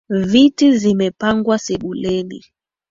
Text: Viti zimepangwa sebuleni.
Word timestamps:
Viti 0.31 0.71
zimepangwa 0.81 1.57
sebuleni. 1.65 2.39